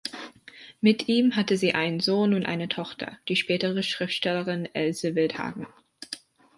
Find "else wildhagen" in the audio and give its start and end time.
4.73-5.67